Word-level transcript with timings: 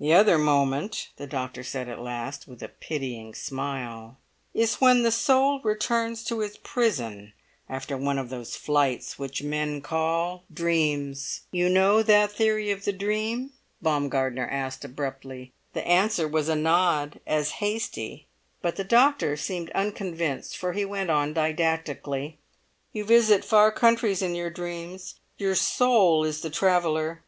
"The 0.00 0.12
other 0.12 0.38
moment," 0.38 1.10
the 1.16 1.28
doctor 1.28 1.62
said 1.62 1.88
at 1.88 2.00
last, 2.00 2.48
with 2.48 2.64
a 2.64 2.68
pitying 2.68 3.32
smile, 3.32 4.18
"is 4.52 4.80
when 4.80 5.04
the 5.04 5.12
soul 5.12 5.60
returns 5.60 6.24
to 6.24 6.40
its 6.40 6.58
prison 6.60 7.32
after 7.68 7.96
one 7.96 8.18
of 8.18 8.28
those 8.28 8.56
flights 8.56 9.20
which 9.20 9.40
men 9.40 9.82
call 9.82 10.42
dreams. 10.52 11.42
You 11.52 11.68
know 11.68 12.02
that 12.02 12.32
theory 12.32 12.72
of 12.72 12.84
the 12.84 12.92
dream?" 12.92 13.52
Baumgartner 13.80 14.48
asked 14.48 14.84
abruptly. 14.84 15.52
The 15.74 15.86
answer 15.86 16.26
was 16.26 16.48
a 16.48 16.56
nod 16.56 17.20
as 17.24 17.50
hasty, 17.62 18.26
but 18.60 18.74
the 18.74 18.82
doctor 18.82 19.36
seemed 19.36 19.70
unconvinced, 19.76 20.56
for 20.56 20.72
he 20.72 20.84
went 20.84 21.08
on 21.08 21.34
didactically: 21.34 22.38
"You 22.92 23.04
visit 23.04 23.44
far 23.44 23.70
countries 23.70 24.22
in 24.22 24.34
your 24.34 24.50
dreams; 24.50 25.20
your 25.38 25.54
soul 25.54 26.24
is 26.24 26.40
the 26.40 26.50
traveller. 26.50 27.22